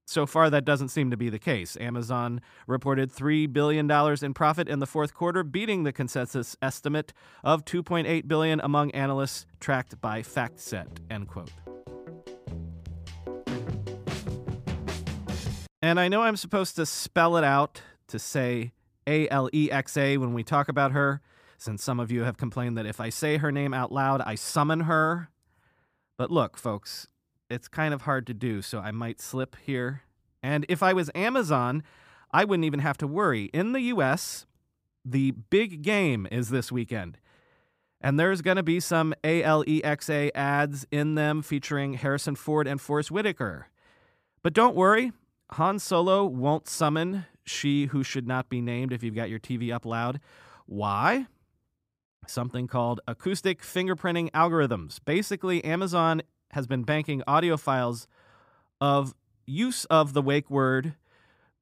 So 0.05 0.27
far, 0.27 0.49
that 0.51 0.63
doesn't 0.63 0.89
seem 0.89 1.09
to 1.09 1.17
be 1.17 1.29
the 1.29 1.39
case. 1.39 1.75
Amazon 1.77 2.39
reported 2.67 3.11
$3 3.11 3.51
billion 3.51 3.89
in 4.21 4.33
profit 4.35 4.69
in 4.69 4.77
the 4.77 4.85
fourth 4.85 5.15
quarter, 5.15 5.43
beating 5.43 5.83
the 5.83 5.91
consensus 5.91 6.55
estimate 6.61 7.13
of 7.43 7.65
2.8 7.65 8.27
billion 8.27 8.61
among 8.61 8.91
analysts 8.91 9.47
tracked 9.59 9.99
by 9.99 10.21
FactSet. 10.21 10.85
End 11.09 11.27
quote. 11.27 11.51
And 15.81 15.99
I 15.99 16.07
know 16.07 16.21
I'm 16.21 16.37
supposed 16.37 16.75
to 16.75 16.85
spell 16.85 17.37
it 17.37 17.43
out 17.43 17.81
to 18.07 18.19
say 18.19 18.71
A 19.07 19.27
L 19.29 19.49
E 19.51 19.71
X 19.71 19.97
A 19.97 20.17
when 20.17 20.33
we 20.33 20.43
talk 20.43 20.69
about 20.69 20.91
her, 20.91 21.21
since 21.57 21.83
some 21.83 21.99
of 21.99 22.11
you 22.11 22.21
have 22.21 22.37
complained 22.37 22.77
that 22.77 22.85
if 22.85 23.01
I 23.01 23.09
say 23.09 23.37
her 23.37 23.51
name 23.51 23.73
out 23.73 23.91
loud, 23.91 24.21
I 24.21 24.35
summon 24.35 24.81
her. 24.81 25.29
But 26.17 26.31
look, 26.31 26.57
folks, 26.57 27.07
it's 27.49 27.67
kind 27.67 27.93
of 27.93 28.01
hard 28.03 28.27
to 28.27 28.33
do, 28.33 28.61
so 28.61 28.79
I 28.79 28.91
might 28.91 29.21
slip 29.21 29.55
here. 29.63 30.01
And 30.41 30.65
if 30.67 30.81
I 30.81 30.93
was 30.93 31.11
Amazon, 31.15 31.83
I 32.31 32.43
wouldn't 32.43 32.65
even 32.65 32.79
have 32.79 32.97
to 32.97 33.07
worry. 33.07 33.45
In 33.53 33.71
the 33.71 33.81
US, 33.81 34.45
the 35.05 35.31
big 35.31 35.81
game 35.81 36.27
is 36.31 36.49
this 36.49 36.71
weekend. 36.71 37.17
And 38.01 38.19
there's 38.19 38.41
going 38.41 38.57
to 38.57 38.63
be 38.63 38.79
some 38.79 39.13
ALEXA 39.23 40.31
ads 40.35 40.85
in 40.91 41.15
them 41.15 41.41
featuring 41.41 41.95
Harrison 41.95 42.35
Ford 42.35 42.67
and 42.67 42.79
Forest 42.79 43.09
Whitaker. 43.09 43.67
But 44.43 44.53
don't 44.53 44.75
worry, 44.75 45.13
Han 45.51 45.79
Solo 45.79 46.25
won't 46.25 46.67
summon 46.67 47.25
she 47.45 47.87
who 47.87 48.03
should 48.03 48.27
not 48.27 48.49
be 48.49 48.61
named 48.61 48.91
if 48.91 49.01
you've 49.01 49.15
got 49.15 49.29
your 49.29 49.39
TV 49.39 49.73
up 49.73 49.85
loud. 49.85 50.19
Why? 50.65 51.27
Something 52.25 52.67
called 52.67 52.99
acoustic 53.07 53.61
fingerprinting 53.61 54.31
algorithms. 54.31 54.99
Basically, 55.03 55.63
Amazon 55.63 56.21
has 56.51 56.67
been 56.67 56.83
banking 56.83 57.23
audio 57.27 57.57
files 57.57 58.07
of 58.81 59.13
use 59.45 59.85
of 59.85 60.13
the 60.13 60.21
wake 60.21 60.49
word 60.49 60.95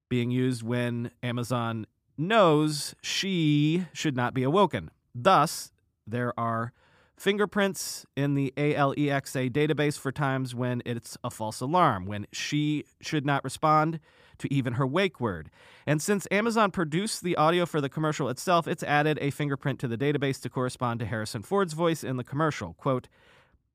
being 0.09 0.31
used 0.31 0.63
when 0.63 1.11
Amazon 1.23 1.85
knows 2.17 2.95
she 3.01 3.85
should 3.93 4.15
not 4.15 4.33
be 4.33 4.43
awoken. 4.43 4.91
Thus, 5.13 5.71
there 6.07 6.37
are 6.39 6.73
fingerprints 7.17 8.05
in 8.15 8.35
the 8.35 8.53
ALEXA 8.57 9.51
database 9.51 9.97
for 9.97 10.11
times 10.11 10.53
when 10.53 10.81
it's 10.85 11.17
a 11.23 11.29
false 11.29 11.61
alarm, 11.61 12.05
when 12.05 12.27
she 12.31 12.83
should 13.01 13.25
not 13.25 13.43
respond 13.43 13.99
to 14.37 14.53
even 14.53 14.73
her 14.73 14.85
wake 14.85 15.19
word. 15.19 15.49
And 15.87 16.01
since 16.01 16.27
Amazon 16.29 16.71
produced 16.71 17.23
the 17.23 17.37
audio 17.37 17.65
for 17.65 17.79
the 17.79 17.89
commercial 17.89 18.27
itself, 18.29 18.67
it's 18.67 18.83
added 18.83 19.17
a 19.21 19.31
fingerprint 19.31 19.79
to 19.79 19.87
the 19.87 19.97
database 19.97 20.41
to 20.41 20.49
correspond 20.49 20.99
to 20.99 21.05
Harrison 21.05 21.41
Ford's 21.41 21.73
voice 21.73 22.03
in 22.03 22.17
the 22.17 22.23
commercial. 22.23 22.73
Quote, 22.73 23.07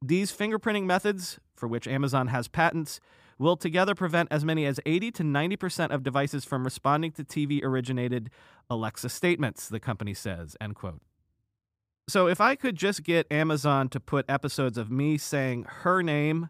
these 0.02 0.32
fingerprinting 0.32 0.85
methods, 0.85 1.38
for 1.54 1.68
which 1.68 1.87
Amazon 1.87 2.28
has 2.28 2.49
patents, 2.49 3.00
will 3.38 3.56
together 3.56 3.94
prevent 3.94 4.28
as 4.30 4.44
many 4.44 4.66
as 4.66 4.80
80 4.85 5.12
to 5.12 5.23
90% 5.23 5.90
of 5.90 6.02
devices 6.02 6.44
from 6.44 6.64
responding 6.64 7.12
to 7.12 7.25
TV 7.25 7.62
originated 7.62 8.30
Alexa 8.68 9.09
statements, 9.09 9.68
the 9.68 9.80
company 9.80 10.14
says, 10.14 10.56
end 10.61 10.75
quote. 10.75 11.00
So 12.10 12.26
if 12.26 12.40
I 12.40 12.56
could 12.56 12.74
just 12.74 13.04
get 13.04 13.30
Amazon 13.30 13.88
to 13.90 14.00
put 14.00 14.28
episodes 14.28 14.76
of 14.76 14.90
me 14.90 15.16
saying 15.16 15.64
her 15.82 16.02
name 16.02 16.48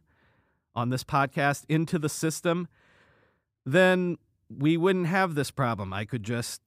on 0.74 0.88
this 0.88 1.04
podcast 1.04 1.64
into 1.68 1.98
the 1.98 2.08
system, 2.08 2.66
then 3.66 4.16
we 4.48 4.78
wouldn't 4.78 5.08
have 5.08 5.34
this 5.34 5.50
problem. 5.50 5.92
I 5.92 6.06
could 6.06 6.22
just 6.22 6.62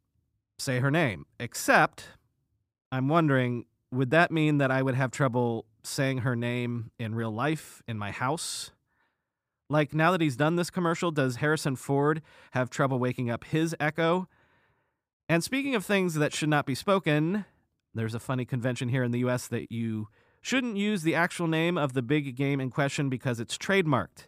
say 0.59 0.77
her 0.77 0.91
name. 0.91 1.25
Except, 1.39 2.09
I'm 2.91 3.07
wondering, 3.07 3.65
would 3.91 4.12
that 4.12 4.29
mean 4.29 4.59
that 4.59 4.69
I 4.69 4.83
would 4.83 4.95
have 4.95 5.09
trouble 5.09 5.65
saying 5.81 6.19
her 6.19 6.35
name 6.35 6.91
in 7.00 7.15
real 7.15 7.31
life 7.31 7.81
in 7.88 7.97
my 7.97 8.12
house? 8.12 8.69
Like, 9.71 9.95
now 9.95 10.12
that 10.12 10.21
he's 10.21 10.38
done 10.38 10.55
this 10.55 10.69
commercial, 10.69 11.09
does 11.09 11.38
Harrison 11.38 11.77
Ford 11.77 12.21
have 12.51 12.69
trouble 12.69 13.00
waking 13.00 13.31
up 13.31 13.43
his 13.45 13.75
echo? 13.79 14.27
And 15.27 15.43
speaking 15.43 15.73
of 15.73 15.83
things 15.83 16.13
that 16.13 16.31
should 16.31 16.50
not 16.50 16.67
be 16.67 16.75
spoken, 16.75 17.45
there's 17.93 18.15
a 18.15 18.19
funny 18.19 18.45
convention 18.45 18.89
here 18.89 19.03
in 19.03 19.12
the 19.12 19.19
US 19.19 19.47
that 19.47 19.71
you 19.71 20.07
shouldn't 20.41 20.77
use 20.77 21.03
the 21.03 21.15
actual 21.15 21.47
name 21.47 21.77
of 21.77 21.93
the 21.93 22.01
big 22.01 22.35
game 22.35 22.59
in 22.59 22.69
question 22.69 23.09
because 23.09 23.39
it's 23.39 23.57
trademarked. 23.57 24.27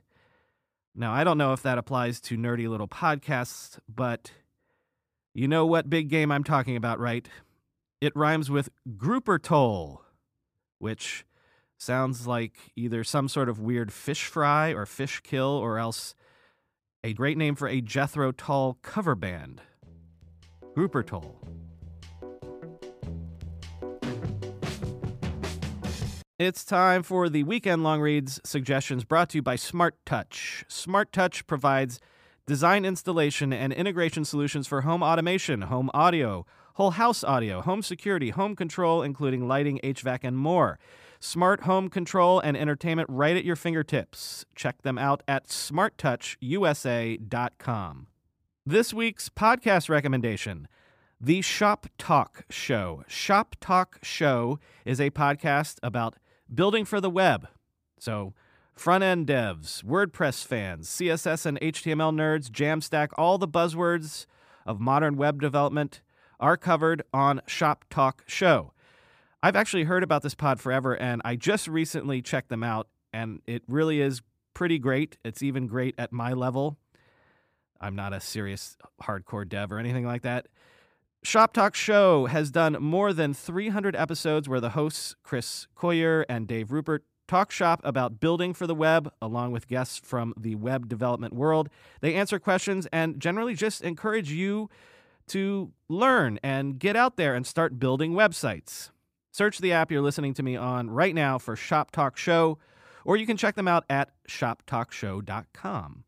Now, 0.96 1.14
I 1.14 1.26
don't 1.26 1.38
know 1.38 1.52
if 1.52 1.62
that 1.64 1.78
applies 1.78 2.22
to 2.22 2.38
nerdy 2.38 2.70
little 2.70 2.88
podcasts, 2.88 3.80
but 3.94 4.32
you 5.34 5.48
know 5.48 5.66
what 5.66 5.90
big 5.90 6.10
game 6.10 6.32
I'm 6.32 6.46
talking 6.46 6.78
about, 6.78 7.00
right? 7.00 7.28
It 8.00 8.16
rhymes 8.16 8.50
with 8.50 8.70
grouper 8.96 9.38
toll, 9.38 10.04
which 10.80 11.26
sounds 11.78 12.26
like 12.26 12.54
either 12.78 13.04
some 13.04 13.28
sort 13.28 13.50
of 13.50 13.60
weird 13.60 13.92
fish 13.92 14.26
fry 14.26 14.70
or 14.70 14.86
fish 14.86 15.20
kill, 15.20 15.50
or 15.50 15.78
else 15.78 16.16
a 17.04 17.14
great 17.14 17.38
name 17.38 17.56
for 17.56 17.68
a 17.68 17.82
Jethro 17.82 18.32
Tull 18.32 18.78
cover 18.82 19.16
band. 19.16 19.62
Grouper 20.74 21.04
toll. 21.04 21.42
It's 26.38 26.66
time 26.66 27.02
for 27.02 27.30
the 27.30 27.44
weekend 27.44 27.82
long 27.82 28.02
reads 28.02 28.42
suggestions 28.44 29.06
brought 29.06 29.30
to 29.30 29.38
you 29.38 29.42
by 29.42 29.56
Smart 29.56 29.96
Touch. 30.06 30.66
Smart 30.68 31.14
Touch 31.14 31.48
provides 31.48 32.02
design 32.46 32.84
installation 32.84 33.54
and 33.54 33.72
integration 33.72 34.26
solutions 34.26 34.68
for 34.68 34.82
home 34.82 35.02
automation, 35.02 35.62
home 35.62 35.90
audio, 35.94 36.46
whole 36.74 36.92
house 36.92 37.24
audio, 37.24 37.62
home 37.62 37.82
security, 37.82 38.32
home 38.32 38.54
control, 38.54 39.02
including 39.02 39.48
lighting, 39.48 39.80
HVAC, 39.82 40.20
and 40.24 40.38
more. 40.38 40.78
Smart 41.22 41.62
home 41.62 41.90
control 41.90 42.42
and 42.42 42.58
entertainment 42.58 43.10
right 43.10 43.38
at 43.38 43.46
your 43.46 43.56
fingertips. 43.56 44.46
Check 44.56 44.82
them 44.82 44.98
out 44.98 45.24
at 45.30 45.48
smarttouchusa.com. 45.48 48.08
This 48.66 48.94
week's 48.94 49.30
podcast 49.30 49.88
recommendation 49.88 50.68
The 51.22 51.42
Shop 51.42 51.88
Talk 51.98 52.44
Show. 52.50 53.06
Shop 53.08 53.56
Talk 53.62 54.00
Show 54.04 54.60
is 54.84 55.00
a 55.00 55.12
podcast 55.12 55.78
about 55.82 56.18
building 56.54 56.86
for 56.86 57.02
the 57.02 57.10
web. 57.10 57.48
So, 58.00 58.34
front 58.74 59.04
end 59.04 59.28
devs, 59.28 59.84
WordPress 59.84 60.46
fans, 60.46 60.90
CSS 60.90 61.46
and 61.46 61.60
HTML 61.60 62.14
nerds, 62.14 62.50
Jamstack, 62.50 63.10
all 63.18 63.38
the 63.38 63.48
buzzwords 63.48 64.26
of 64.66 64.80
modern 64.80 65.16
web 65.16 65.42
development 65.42 66.02
are 66.40 66.58
covered 66.58 67.04
on 67.14 67.42
Shop 67.48 67.86
Talk 67.90 68.24
Show. 68.28 68.74
I've 69.42 69.56
actually 69.56 69.84
heard 69.84 70.04
about 70.04 70.24
this 70.24 70.36
pod 70.36 70.60
forever, 70.60 70.96
and 70.96 71.22
I 71.24 71.36
just 71.36 71.68
recently 71.68 72.22
checked 72.22 72.50
them 72.50 72.64
out, 72.64 72.88
and 73.14 73.42
it 73.46 73.64
really 73.68 74.02
is 74.02 74.22
pretty 74.54 74.80
great. 74.80 75.18
It's 75.24 75.44
even 75.44 75.68
great 75.68 75.96
at 75.98 76.12
my 76.12 76.34
level. 76.34 76.78
I'm 77.80 77.96
not 77.96 78.14
a 78.14 78.20
serious 78.20 78.78
hardcore 79.04 79.48
dev 79.48 79.72
or 79.72 79.78
anything 79.78 80.06
like 80.06 80.24
that. 80.24 80.48
Shop 81.26 81.54
Talk 81.54 81.74
Show 81.74 82.28
has 82.28 82.52
done 82.52 82.78
more 82.80 83.12
than 83.12 83.34
300 83.34 83.96
episodes 83.96 84.48
where 84.48 84.60
the 84.60 84.70
hosts, 84.70 85.16
Chris 85.24 85.66
Coyier 85.76 86.24
and 86.30 86.48
Dave 86.48 86.72
Rupert, 86.72 87.04
talk 87.28 87.50
shop 87.50 87.82
about 87.84 88.20
building 88.20 88.54
for 88.54 88.68
the 88.68 88.76
web, 88.76 89.12
along 89.24 89.52
with 89.52 89.68
guests 89.68 90.00
from 90.04 90.36
the 90.38 90.54
web 90.54 90.88
development 90.88 91.34
world. 91.34 91.68
They 92.02 92.14
answer 92.14 92.38
questions 92.38 92.88
and 92.94 93.20
generally 93.20 93.56
just 93.56 93.82
encourage 93.82 94.32
you 94.32 94.70
to 95.30 95.72
learn 95.90 96.38
and 96.44 96.78
get 96.78 96.96
out 96.96 97.18
there 97.18 97.34
and 97.34 97.48
start 97.48 97.80
building 97.80 98.12
websites. 98.14 98.92
Search 99.32 99.58
the 99.58 99.74
app 99.74 99.92
you're 99.92 100.04
listening 100.04 100.36
to 100.36 100.44
me 100.44 100.56
on 100.56 100.92
right 100.92 101.16
now 101.16 101.40
for 101.40 101.56
Shop 101.56 101.90
Talk 101.90 102.18
Show, 102.18 102.60
or 103.04 103.18
you 103.18 103.26
can 103.26 103.36
check 103.36 103.56
them 103.56 103.68
out 103.68 103.84
at 103.90 104.12
shoptalkshow.com. 104.30 106.04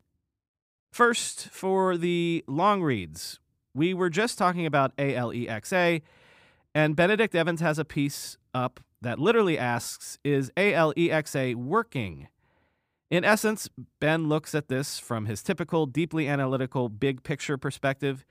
First, 0.92 1.48
for 1.50 1.96
the 1.96 2.44
long 2.46 2.82
reads, 2.82 3.40
we 3.78 3.94
were 3.94 4.10
just 4.10 4.36
talking 4.36 4.66
about 4.66 4.94
ALEXA, 4.96 6.02
and 6.74 6.96
Benedict 6.96 7.34
Evans 7.34 7.60
has 7.60 7.78
a 7.78 7.84
piece 7.84 8.36
up 8.52 8.80
that 9.00 9.20
literally 9.20 9.56
asks 9.56 10.18
Is 10.24 10.50
ALEXA 10.56 11.54
working? 11.54 12.26
In 13.08 13.24
essence, 13.24 13.70
Ben 14.00 14.28
looks 14.28 14.54
at 14.54 14.68
this 14.68 14.98
from 14.98 15.24
his 15.24 15.42
typical, 15.42 15.86
deeply 15.86 16.28
analytical, 16.28 16.90
big 16.90 17.22
picture 17.22 17.56
perspective. 17.56 18.26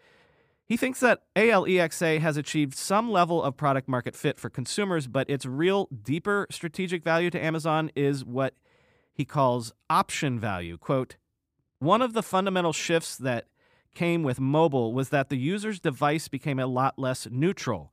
He 0.65 0.75
thinks 0.75 0.99
that 0.99 1.21
ALEXA 1.35 2.19
has 2.19 2.35
achieved 2.35 2.75
some 2.75 3.09
level 3.09 3.41
of 3.41 3.55
product 3.55 3.87
market 3.87 4.15
fit 4.15 4.37
for 4.37 4.49
consumers, 4.49 5.07
but 5.07 5.29
its 5.29 5.45
real, 5.45 5.87
deeper 6.03 6.45
strategic 6.51 7.03
value 7.03 7.29
to 7.29 7.43
Amazon 7.43 7.89
is 7.95 8.25
what 8.25 8.53
he 9.13 9.23
calls 9.23 9.71
option 9.89 10.39
value. 10.39 10.77
Quote, 10.77 11.15
one 11.79 12.01
of 12.01 12.11
the 12.11 12.21
fundamental 12.21 12.73
shifts 12.73 13.15
that 13.15 13.47
came 13.97 14.21
with 14.21 14.39
mobile 14.39 14.93
was 14.93 15.09
that 15.09 15.29
the 15.29 15.35
user's 15.35 15.79
device 15.79 16.27
became 16.27 16.59
a 16.59 16.67
lot 16.67 16.99
less 16.99 17.27
neutral. 17.31 17.91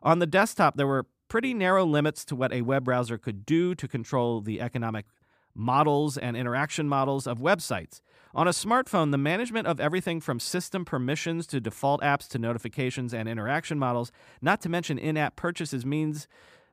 On 0.00 0.20
the 0.20 0.26
desktop, 0.26 0.76
there 0.76 0.86
were 0.86 1.06
pretty 1.26 1.52
narrow 1.52 1.84
limits 1.84 2.24
to 2.26 2.36
what 2.36 2.52
a 2.52 2.62
web 2.62 2.84
browser 2.84 3.18
could 3.18 3.44
do 3.44 3.74
to 3.74 3.88
control 3.88 4.40
the 4.40 4.60
economic 4.60 5.06
models 5.52 6.16
and 6.16 6.36
interaction 6.36 6.88
models 6.88 7.26
of 7.26 7.40
websites. 7.40 8.00
On 8.32 8.46
a 8.46 8.52
smartphone, 8.52 9.10
the 9.10 9.18
management 9.18 9.66
of 9.66 9.80
everything 9.80 10.20
from 10.20 10.38
system 10.38 10.84
permissions 10.84 11.48
to 11.48 11.60
default 11.60 12.00
apps 12.00 12.28
to 12.28 12.38
notifications 12.38 13.12
and 13.12 13.28
interaction 13.28 13.76
models, 13.76 14.12
not 14.40 14.60
to 14.60 14.68
mention 14.68 15.00
in 15.00 15.16
app 15.16 15.34
purchases, 15.34 15.84
means 15.84 16.28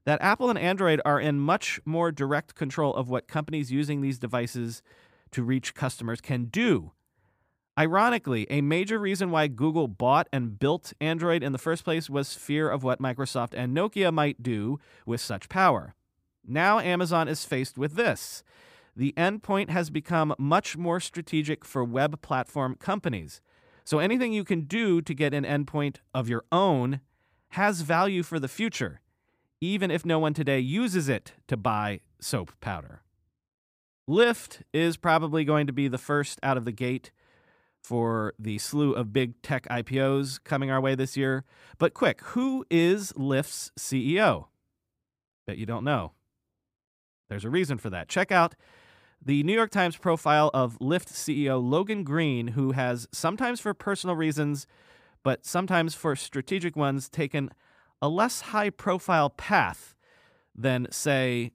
that 0.05 0.21
Apple 0.21 0.51
and 0.51 0.59
Android 0.59 1.01
are 1.03 1.19
in 1.19 1.39
much 1.39 1.79
more 1.83 2.11
direct 2.11 2.53
control 2.53 2.93
of 2.93 3.09
what 3.09 3.27
companies 3.27 3.71
using 3.71 4.01
these 4.01 4.19
devices 4.19 4.83
to 5.31 5.41
reach 5.41 5.73
customers 5.73 6.21
can 6.21 6.45
do. 6.45 6.91
Ironically, 7.77 8.47
a 8.49 8.61
major 8.61 8.97
reason 8.97 9.29
why 9.29 9.47
Google 9.47 9.87
bought 9.87 10.27
and 10.33 10.57
built 10.57 10.93
Android 10.99 11.43
in 11.43 11.51
the 11.51 11.59
first 11.59 11.83
place 11.83 12.09
was 12.09 12.33
fear 12.33 12.69
of 12.69 12.83
what 12.83 12.99
Microsoft 12.99 13.53
and 13.53 13.77
Nokia 13.77 14.11
might 14.11 14.41
do 14.41 14.79
with 15.05 15.21
such 15.21 15.47
power. 15.47 15.93
Now 16.43 16.79
Amazon 16.79 17.27
is 17.27 17.45
faced 17.45 17.77
with 17.77 17.93
this. 17.93 18.43
The 18.95 19.13
endpoint 19.15 19.69
has 19.69 19.91
become 19.91 20.33
much 20.39 20.75
more 20.75 20.99
strategic 20.99 21.63
for 21.63 21.83
web 21.83 22.19
platform 22.23 22.75
companies. 22.79 23.41
So 23.83 23.99
anything 23.99 24.33
you 24.33 24.43
can 24.43 24.61
do 24.61 24.99
to 25.03 25.13
get 25.13 25.35
an 25.35 25.43
endpoint 25.43 25.97
of 26.15 26.27
your 26.27 26.45
own 26.51 27.01
has 27.49 27.81
value 27.81 28.23
for 28.23 28.39
the 28.39 28.47
future, 28.47 29.01
even 29.61 29.91
if 29.91 30.03
no 30.03 30.17
one 30.17 30.33
today 30.33 30.59
uses 30.59 31.07
it 31.07 31.33
to 31.47 31.55
buy 31.55 31.99
soap 32.19 32.53
powder. 32.59 33.03
Lyft 34.09 34.61
is 34.73 34.97
probably 34.97 35.45
going 35.45 35.67
to 35.67 35.73
be 35.73 35.87
the 35.87 35.97
first 35.99 36.39
out 36.41 36.57
of 36.57 36.65
the 36.65 36.71
gate 36.71 37.11
for 37.87 38.33
the 38.37 38.57
slew 38.57 38.91
of 38.91 39.13
big 39.13 39.41
tech 39.41 39.65
IPOs 39.69 40.43
coming 40.43 40.69
our 40.69 40.81
way 40.81 40.93
this 40.93 41.15
year. 41.15 41.45
But 41.77 41.93
quick, 41.93 42.19
who 42.21 42.65
is 42.69 43.13
Lyft's 43.13 43.71
CEO? 43.79 44.47
Bet 45.45 45.57
you 45.57 45.65
don't 45.65 45.85
know. 45.85 46.11
There's 47.29 47.45
a 47.45 47.49
reason 47.49 47.77
for 47.77 47.89
that. 47.89 48.09
Check 48.09 48.29
out 48.29 48.55
the 49.25 49.41
New 49.43 49.53
York 49.53 49.71
Times 49.71 49.95
profile 49.95 50.51
of 50.53 50.77
Lyft 50.79 51.13
CEO 51.13 51.63
Logan 51.63 52.03
Green, 52.03 52.49
who 52.49 52.73
has 52.73 53.07
sometimes 53.13 53.61
for 53.61 53.73
personal 53.73 54.17
reasons, 54.17 54.67
but 55.23 55.45
sometimes 55.45 55.95
for 55.95 56.13
strategic 56.17 56.75
ones, 56.75 57.07
taken 57.07 57.49
a 58.01 58.09
less 58.09 58.41
high 58.41 58.69
profile 58.69 59.29
path 59.29 59.95
than, 60.53 60.87
say, 60.91 61.51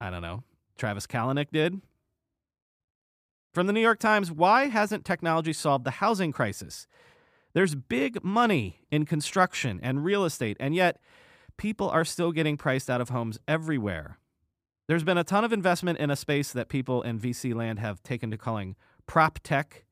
I 0.00 0.10
don't 0.10 0.22
know, 0.22 0.42
Travis 0.76 1.06
Kalanick 1.06 1.52
did 1.52 1.80
from 3.52 3.66
the 3.66 3.72
New 3.72 3.80
York 3.80 3.98
Times 3.98 4.32
Why 4.32 4.66
hasn't 4.68 5.04
technology 5.04 5.52
solved 5.52 5.84
the 5.84 5.92
housing 5.92 6.32
crisis? 6.32 6.86
There's 7.54 7.74
big 7.74 8.24
money 8.24 8.80
in 8.90 9.04
construction 9.04 9.78
and 9.82 10.04
real 10.04 10.24
estate, 10.24 10.56
and 10.58 10.74
yet 10.74 10.98
people 11.58 11.88
are 11.90 12.04
still 12.04 12.32
getting 12.32 12.56
priced 12.56 12.88
out 12.88 13.00
of 13.00 13.10
homes 13.10 13.38
everywhere. 13.46 14.18
There's 14.88 15.04
been 15.04 15.18
a 15.18 15.24
ton 15.24 15.44
of 15.44 15.52
investment 15.52 15.98
in 15.98 16.10
a 16.10 16.16
space 16.16 16.52
that 16.52 16.68
people 16.68 17.02
in 17.02 17.20
VC 17.20 17.54
land 17.54 17.78
have 17.78 18.02
taken 18.02 18.30
to 18.30 18.38
calling 18.38 18.74
prop 19.06 19.38
tech. 19.42 19.84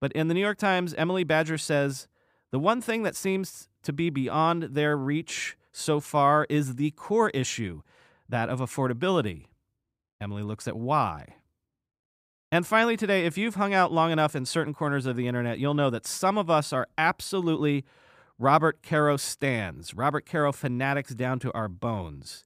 But 0.00 0.12
in 0.12 0.28
the 0.28 0.34
New 0.34 0.40
York 0.40 0.58
Times, 0.58 0.94
Emily 0.94 1.24
Badger 1.24 1.58
says 1.58 2.08
the 2.50 2.58
one 2.58 2.80
thing 2.80 3.02
that 3.02 3.16
seems 3.16 3.68
to 3.82 3.92
be 3.92 4.10
beyond 4.10 4.64
their 4.74 4.96
reach 4.96 5.56
so 5.72 6.00
far 6.00 6.46
is 6.50 6.76
the 6.76 6.90
core 6.92 7.30
issue, 7.30 7.82
that 8.28 8.48
of 8.48 8.60
affordability. 8.60 9.46
Emily 10.20 10.42
looks 10.42 10.68
at 10.68 10.76
why. 10.76 11.36
And 12.52 12.66
finally, 12.66 12.98
today, 12.98 13.24
if 13.24 13.38
you've 13.38 13.54
hung 13.54 13.72
out 13.72 13.92
long 13.92 14.12
enough 14.12 14.36
in 14.36 14.44
certain 14.44 14.74
corners 14.74 15.06
of 15.06 15.16
the 15.16 15.26
internet, 15.26 15.58
you'll 15.58 15.72
know 15.72 15.88
that 15.88 16.06
some 16.06 16.36
of 16.36 16.50
us 16.50 16.70
are 16.70 16.86
absolutely 16.98 17.82
Robert 18.38 18.82
Caro 18.82 19.16
stands, 19.16 19.94
Robert 19.94 20.26
Caro 20.26 20.52
fanatics 20.52 21.14
down 21.14 21.38
to 21.38 21.52
our 21.54 21.66
bones. 21.66 22.44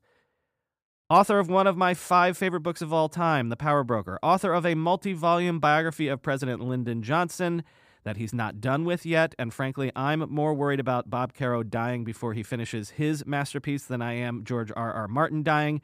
Author 1.11 1.41
of 1.41 1.49
one 1.49 1.67
of 1.67 1.77
my 1.77 1.93
five 1.93 2.39
favorite 2.39 2.61
books 2.61 2.83
of 2.83 2.93
all 2.93 3.09
time, 3.09 3.49
The 3.49 3.57
Power 3.57 3.83
Broker. 3.83 4.21
Author 4.23 4.53
of 4.53 4.65
a 4.65 4.77
multi 4.77 5.13
volume 5.13 5.59
biography 5.59 6.07
of 6.07 6.23
President 6.23 6.61
Lyndon 6.61 7.03
Johnson 7.03 7.65
that 8.05 8.17
he's 8.17 8.33
not 8.33 8.61
done 8.61 8.85
with 8.85 9.05
yet. 9.05 9.35
And 9.41 9.53
frankly, 9.53 9.91
I'm 9.97 10.21
more 10.31 10.55
worried 10.55 10.79
about 10.79 11.11
Bob 11.11 11.35
Caro 11.35 11.65
dying 11.65 12.05
before 12.05 12.33
he 12.33 12.45
finishes 12.45 12.91
his 12.91 13.27
masterpiece 13.27 13.85
than 13.85 14.03
I 14.03 14.13
am 14.13 14.45
George 14.45 14.71
R. 14.77 14.93
R. 14.93 15.09
Martin 15.09 15.43
dying 15.43 15.81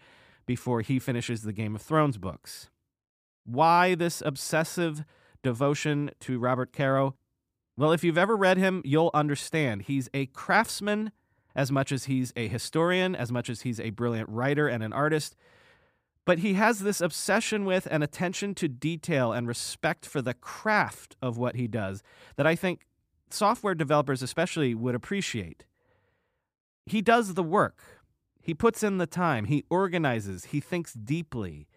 before 0.47 0.81
he 0.81 1.01
finishes 1.01 1.43
the 1.43 1.53
Game 1.53 1.75
of 1.75 1.83
Thrones 1.83 2.19
books. 2.19 2.69
Why 3.45 3.95
this 3.95 4.23
obsessive 4.25 5.05
devotion 5.43 6.11
to 6.21 6.39
Robert 6.39 6.73
Caro? 6.73 7.17
Well, 7.77 7.93
if 7.93 8.05
you've 8.05 8.19
ever 8.19 8.37
read 8.37 8.59
him, 8.59 8.83
you'll 8.85 9.11
understand. 9.15 9.83
He's 9.83 10.09
a 10.15 10.27
craftsman 10.27 11.13
as 11.55 11.73
much 11.73 11.93
as 11.93 12.05
he's 12.05 12.33
a 12.37 12.49
historian, 12.49 13.15
as 13.15 13.33
much 13.33 13.51
as 13.51 13.63
he's 13.63 13.81
a 13.81 13.91
brilliant 13.91 14.29
writer 14.29 14.69
and 14.69 14.83
an 14.83 14.93
artist. 14.93 15.37
But 16.25 16.39
he 16.39 16.55
has 16.55 16.81
this 16.81 17.01
obsession 17.01 17.65
with 17.65 17.89
and 17.91 18.03
attention 18.03 18.55
to 18.57 18.69
detail 18.69 19.33
and 19.33 19.49
respect 19.49 20.07
for 20.07 20.23
the 20.23 20.35
craft 20.35 21.17
of 21.21 21.37
what 21.37 21.57
he 21.57 21.67
does 21.67 22.03
that 22.37 22.47
I 22.47 22.55
think 22.55 22.87
software 23.29 23.75
developers, 23.75 24.23
especially, 24.23 24.75
would 24.75 24.95
appreciate. 24.95 25.65
He 26.87 27.03
does 27.03 27.35
the 27.35 27.43
work, 27.43 28.03
he 28.41 28.55
puts 28.55 28.83
in 28.83 28.99
the 28.99 29.07
time, 29.07 29.45
he 29.45 29.65
organizes, 29.71 30.47
he 30.47 30.61
thinks 30.61 30.93
deeply. 30.93 31.69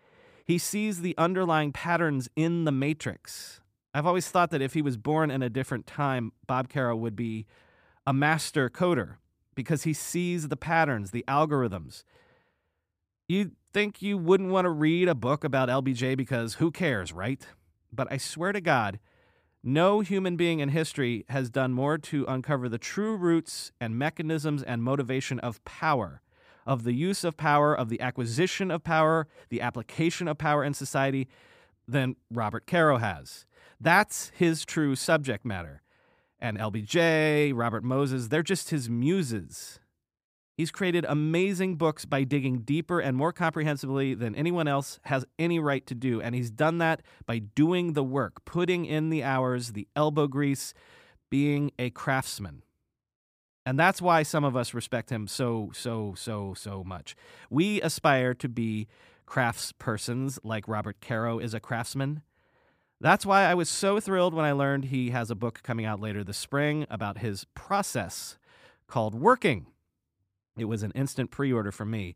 He 0.45 0.59
sees 0.59 1.01
the 1.01 1.17
underlying 1.17 1.71
patterns 1.73 2.29
in 2.35 2.65
the 2.65 2.71
matrix. 2.71 3.61
I've 3.95 4.05
always 4.05 4.29
thought 4.29 4.51
that 4.51 4.61
if 4.61 4.75
he 4.75 4.81
was 4.83 4.95
born 4.95 5.31
in 5.31 5.41
a 5.41 5.49
different 5.49 5.87
time, 5.87 6.33
Bob 6.45 6.69
Caro 6.69 6.95
would 6.95 7.15
be 7.15 7.47
a 8.05 8.13
master 8.13 8.69
coder 8.69 9.15
because 9.55 9.83
he 9.83 9.93
sees 9.93 10.47
the 10.47 10.55
patterns, 10.55 11.09
the 11.09 11.25
algorithms. 11.27 12.03
You 13.27 13.51
think 13.73 14.03
you 14.03 14.19
wouldn't 14.19 14.51
want 14.51 14.65
to 14.65 14.69
read 14.69 15.07
a 15.07 15.15
book 15.15 15.43
about 15.43 15.67
LBJ 15.67 16.15
because 16.15 16.55
who 16.55 16.69
cares, 16.69 17.11
right? 17.11 17.43
But 17.91 18.07
I 18.11 18.17
swear 18.17 18.51
to 18.51 18.61
God, 18.61 18.99
no 19.63 20.01
human 20.01 20.35
being 20.35 20.59
in 20.59 20.69
history 20.69 21.25
has 21.29 21.49
done 21.49 21.73
more 21.73 21.97
to 21.97 22.23
uncover 22.27 22.69
the 22.69 22.77
true 22.77 23.15
roots 23.15 23.71
and 23.81 23.97
mechanisms 23.97 24.61
and 24.61 24.83
motivation 24.83 25.39
of 25.39 25.63
power 25.65 26.21
of 26.65 26.83
the 26.83 26.93
use 26.93 27.23
of 27.23 27.37
power, 27.37 27.73
of 27.75 27.89
the 27.89 28.01
acquisition 28.01 28.71
of 28.71 28.83
power, 28.83 29.27
the 29.49 29.61
application 29.61 30.27
of 30.27 30.37
power 30.37 30.63
in 30.63 30.73
society 30.73 31.27
than 31.87 32.15
Robert 32.31 32.65
Caro 32.65 32.97
has. 32.97 33.45
That's 33.79 34.31
his 34.35 34.65
true 34.65 34.95
subject 34.95 35.45
matter. 35.45 35.81
and 36.39 36.57
LBJ, 36.59 37.53
Robert 37.55 37.83
Moses, 37.83 38.27
they're 38.27 38.43
just 38.43 38.69
his 38.69 38.89
muses. 38.89 39.79
He's 40.57 40.71
created 40.71 41.05
amazing 41.07 41.75
books 41.75 42.05
by 42.05 42.23
digging 42.23 42.59
deeper 42.59 42.99
and 42.99 43.17
more 43.17 43.33
comprehensively 43.33 44.13
than 44.13 44.35
anyone 44.35 44.67
else 44.67 44.99
has 45.03 45.25
any 45.37 45.59
right 45.59 45.85
to 45.87 45.95
do. 45.95 46.21
And 46.21 46.33
he's 46.33 46.51
done 46.51 46.77
that 46.77 47.01
by 47.25 47.39
doing 47.39 47.93
the 47.93 48.03
work, 48.03 48.45
putting 48.45 48.85
in 48.85 49.09
the 49.09 49.23
hours, 49.23 49.73
the 49.73 49.87
elbow 49.95 50.27
grease, 50.27 50.73
being 51.29 51.71
a 51.77 51.89
craftsman. 51.89 52.63
And 53.65 53.79
that's 53.79 54.01
why 54.01 54.23
some 54.23 54.43
of 54.43 54.55
us 54.55 54.73
respect 54.73 55.09
him 55.09 55.27
so, 55.27 55.71
so, 55.73 56.13
so, 56.15 56.53
so 56.53 56.83
much. 56.83 57.15
We 57.49 57.81
aspire 57.81 58.33
to 58.35 58.47
be 58.47 58.87
craftspersons 59.27 60.37
like 60.43 60.67
Robert 60.67 60.97
Caro 61.01 61.39
is 61.39 61.53
a 61.53 61.59
craftsman. 61.59 62.21
That's 63.01 63.25
why 63.25 63.43
I 63.43 63.55
was 63.55 63.69
so 63.69 63.99
thrilled 63.99 64.33
when 64.33 64.45
I 64.45 64.51
learned 64.51 64.85
he 64.85 65.09
has 65.09 65.29
a 65.29 65.35
book 65.35 65.61
coming 65.63 65.85
out 65.85 65.99
later 65.99 66.23
this 66.23 66.37
spring 66.37 66.85
about 66.89 67.17
his 67.17 67.45
process 67.55 68.37
called 68.87 69.15
Working. 69.15 69.65
It 70.57 70.65
was 70.65 70.83
an 70.83 70.91
instant 70.95 71.31
pre 71.31 71.51
order 71.51 71.71
for 71.71 71.85
me. 71.85 72.15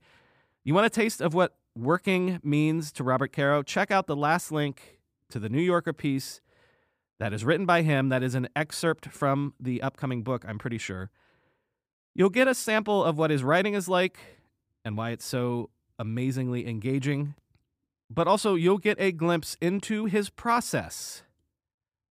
You 0.64 0.74
want 0.74 0.86
a 0.86 0.90
taste 0.90 1.20
of 1.20 1.34
what 1.34 1.56
working 1.76 2.40
means 2.44 2.92
to 2.94 3.04
Robert 3.04 3.34
Caro? 3.34 3.64
Check 3.64 3.92
out 3.92 4.08
the 4.08 4.16
last 4.16 4.52
link 4.52 5.00
to 5.30 5.40
the 5.40 5.50
New 5.50 5.62
Yorker 5.62 5.94
piece 5.94 6.42
that 7.20 7.34
is 7.34 7.44
written 7.44 7.66
by 7.66 7.82
him. 7.82 8.10
That 8.10 8.24
is 8.24 8.36
an 8.36 8.48
excerpt 8.56 9.08
from 9.08 9.54
the 9.60 9.82
upcoming 9.82 10.24
book, 10.24 10.46
I'm 10.48 10.60
pretty 10.60 10.78
sure. 10.78 11.12
You'll 12.16 12.30
get 12.30 12.48
a 12.48 12.56
sample 12.56 13.04
of 13.04 13.18
what 13.18 13.32
his 13.32 13.44
writing 13.44 13.74
is 13.74 13.88
like 13.88 14.20
and 14.84 14.98
why 14.98 15.12
it's 15.12 15.26
so 15.26 15.70
amazingly 15.98 16.68
engaging, 16.68 17.36
but 18.10 18.28
also 18.28 18.56
you'll 18.56 18.78
get 18.78 19.00
a 19.00 19.12
glimpse 19.12 19.56
into 19.62 20.06
his 20.06 20.30
process. 20.30 21.24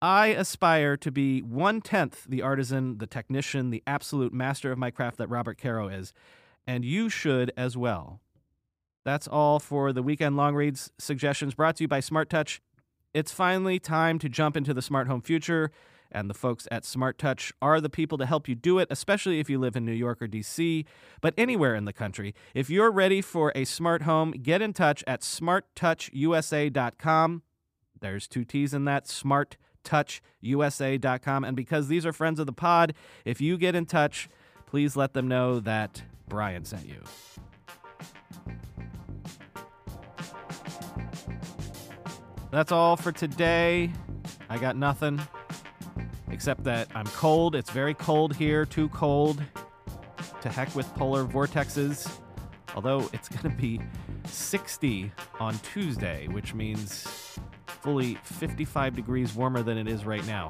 I 0.02 0.28
aspire 0.28 0.96
to 0.98 1.12
be 1.12 1.42
one 1.42 1.82
tenth 1.82 2.24
the 2.26 2.42
artisan, 2.42 3.00
the 3.00 3.08
technician, 3.08 3.70
the 3.70 3.84
absolute 3.86 4.34
master 4.34 4.72
of 4.72 4.78
my 4.78 4.92
craft 4.92 5.18
that 5.18 5.30
Robert 5.30 5.58
Caro 5.58 5.90
is, 5.90 6.14
and 6.66 6.86
you 6.86 7.10
should 7.10 7.52
as 7.58 7.76
well. 7.76 8.22
That's 9.04 9.28
all 9.28 9.60
for 9.60 9.92
the 9.92 10.04
weekend 10.04 10.38
long 10.38 10.56
reads 10.56 10.92
suggestions 10.98 11.54
brought 11.54 11.78
to 11.78 11.84
you 11.84 11.88
by 11.88 12.00
Smart 12.00 12.30
Touch. 12.30 12.62
It's 13.14 13.32
finally 13.32 13.80
time 13.80 14.20
to 14.20 14.30
jump 14.30 14.56
into 14.56 14.74
the 14.74 14.82
smart 14.82 15.08
home 15.08 15.22
future, 15.22 15.72
and 16.12 16.30
the 16.30 16.34
folks 16.34 16.68
at 16.72 16.84
Smart 16.86 17.18
Touch 17.18 17.54
are 17.62 17.80
the 17.82 17.90
people 17.90 18.18
to 18.18 18.26
help 18.26 18.48
you 18.48 18.56
do 18.56 18.80
it, 18.80 18.88
especially 18.90 19.40
if 19.40 19.50
you 19.50 19.60
live 19.60 19.76
in 19.76 19.86
New 19.86 19.92
York 19.92 20.22
or 20.22 20.28
DC, 20.28 20.86
but 21.22 21.34
anywhere 21.38 21.76
in 21.76 21.84
the 21.86 21.94
country. 21.94 22.34
If 22.54 22.70
you're 22.70 22.92
ready 22.92 23.22
for 23.22 23.52
a 23.56 23.66
smart 23.66 24.04
home, 24.04 24.32
get 24.32 24.62
in 24.62 24.74
touch 24.74 25.04
at 25.08 25.22
smarttouchusa.com. 25.22 27.42
There's 28.02 28.28
two 28.28 28.46
T's 28.46 28.74
in 28.74 28.86
that, 28.86 29.08
smart 29.08 29.58
touchusa.com. 29.84 31.44
And 31.44 31.56
because 31.56 31.88
these 31.88 32.06
are 32.06 32.14
friends 32.14 32.40
of 32.40 32.46
the 32.46 32.54
pod, 32.54 32.94
if 33.26 33.42
you 33.42 33.58
get 33.58 33.76
in 33.76 33.86
touch, 33.86 34.30
please 34.66 34.96
let 34.96 35.14
them 35.14 35.28
know 35.28 35.60
that 35.60 36.04
Brian 36.28 36.66
sent 36.66 36.88
you. 36.88 37.02
That's 42.52 42.72
all 42.72 42.98
for 42.98 43.12
today. 43.12 43.92
I 44.50 44.58
got 44.58 44.76
nothing 44.76 45.22
except 46.32 46.64
that 46.64 46.88
I'm 46.96 47.06
cold. 47.08 47.56
It's 47.56 47.72
very 47.72 47.94
cold 47.94 48.36
here, 48.36 48.66
too 48.66 48.90
cold. 48.90 49.42
To 50.42 50.50
heck 50.50 50.74
with 50.76 50.88
polar 50.96 51.26
vortexes. 51.26 52.10
Although 52.76 53.10
it's 53.14 53.28
going 53.30 53.44
to 53.44 53.62
be 53.62 53.82
60 54.26 55.12
on 55.40 55.58
Tuesday, 55.60 56.28
which 56.28 56.54
means 56.54 57.08
fully 57.82 58.16
55 58.24 58.96
degrees 58.96 59.34
warmer 59.34 59.64
than 59.64 59.78
it 59.78 59.88
is 59.88 60.06
right 60.06 60.26
now. 60.28 60.50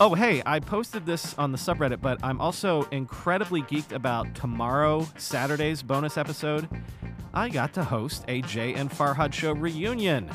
Oh, 0.00 0.14
hey, 0.14 0.42
I 0.44 0.60
posted 0.60 1.06
this 1.06 1.34
on 1.38 1.52
the 1.52 1.58
subreddit, 1.58 2.00
but 2.00 2.18
I'm 2.22 2.40
also 2.40 2.82
incredibly 2.84 3.62
geeked 3.62 3.92
about 3.92 4.34
tomorrow, 4.34 5.06
Saturday's 5.16 5.82
bonus 5.82 6.18
episode. 6.18 6.68
I 7.32 7.48
got 7.48 7.72
to 7.74 7.84
host 7.84 8.24
a 8.28 8.42
Jay 8.42 8.74
and 8.74 8.90
Farhad 8.90 9.32
show 9.32 9.52
reunion. 9.52 10.30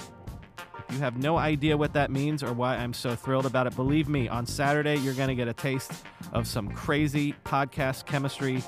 You 0.92 1.00
have 1.00 1.18
no 1.18 1.38
idea 1.38 1.78
what 1.78 1.94
that 1.94 2.10
means 2.10 2.42
or 2.42 2.52
why 2.52 2.76
I'm 2.76 2.94
so 2.94 3.16
thrilled 3.16 3.46
about 3.46 3.68
it, 3.68 3.76
believe 3.76 4.10
me, 4.10 4.28
on 4.28 4.46
Saturday, 4.46 4.96
you're 4.96 5.14
going 5.14 5.30
to 5.30 5.36
get 5.36 5.48
a 5.48 5.54
taste 5.54 5.92
of 6.34 6.48
some 6.48 6.70
crazy 6.70 7.36
podcast 7.46 8.06
chemistry 8.06 8.64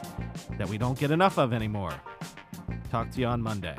that 0.57 0.69
we 0.69 0.77
don't 0.77 0.99
get 0.99 1.09
enough 1.09 1.39
of 1.39 1.51
anymore. 1.51 1.93
Talk 2.91 3.09
to 3.11 3.19
you 3.19 3.25
on 3.25 3.41
Monday. 3.41 3.75